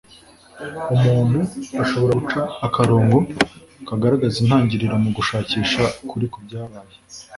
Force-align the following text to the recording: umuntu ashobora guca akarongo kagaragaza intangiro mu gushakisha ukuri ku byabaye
umuntu 0.95 1.39
ashobora 1.83 2.13
guca 2.19 2.41
akarongo 2.67 3.17
kagaragaza 3.87 4.35
intangiro 4.43 4.85
mu 5.03 5.09
gushakisha 5.17 5.83
ukuri 6.03 6.25
ku 6.33 6.39
byabaye 6.45 6.95